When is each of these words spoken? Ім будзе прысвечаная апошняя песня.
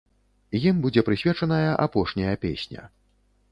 Ім 0.69 0.79
будзе 0.85 1.03
прысвечаная 1.09 1.69
апошняя 1.85 2.35
песня. 2.47 2.81